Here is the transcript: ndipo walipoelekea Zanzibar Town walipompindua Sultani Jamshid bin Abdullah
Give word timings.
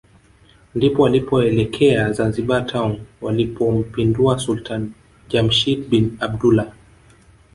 ndipo 0.75 1.01
walipoelekea 1.03 2.11
Zanzibar 2.11 2.65
Town 2.65 3.05
walipompindua 3.21 4.39
Sultani 4.39 4.93
Jamshid 5.29 5.89
bin 5.89 6.17
Abdullah 6.19 6.73